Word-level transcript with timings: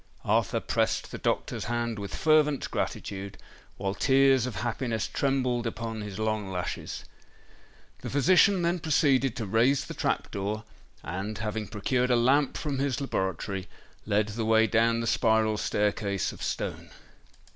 Arthur 0.25 0.59
pressed 0.59 1.11
the 1.11 1.19
doctor's 1.19 1.65
hand 1.65 1.99
with 1.99 2.15
fervent 2.15 2.71
gratitude, 2.71 3.37
while 3.77 3.93
tears 3.93 4.47
of 4.47 4.55
happiness 4.55 5.07
trembled 5.07 5.67
upon 5.67 6.01
his 6.01 6.17
long 6.17 6.49
lashes. 6.51 7.05
The 7.99 8.09
physician 8.09 8.63
then 8.63 8.79
proceeded 8.79 9.35
to 9.35 9.45
raise 9.45 9.85
the 9.85 9.93
trap 9.93 10.31
door; 10.31 10.63
and, 11.03 11.37
having 11.37 11.67
procured 11.67 12.09
a 12.09 12.15
lamp 12.15 12.57
from 12.57 12.79
his 12.79 12.99
laboratory, 12.99 13.67
led 14.07 14.29
the 14.29 14.43
way 14.43 14.65
down 14.65 15.01
the 15.01 15.05
spiral 15.05 15.55
staircase 15.57 16.31
of 16.31 16.41
stone. 16.41 16.89